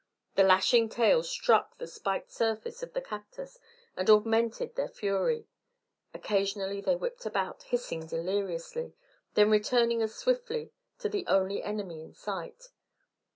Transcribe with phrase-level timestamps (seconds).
[0.33, 3.59] The lashing tails struck the spiked surface of the cactus
[3.95, 5.45] and augmented their fury;
[6.11, 8.95] occasionally they whipped about, hissing deliriously,
[9.35, 12.69] then returning as swiftly to the only enemy in sight.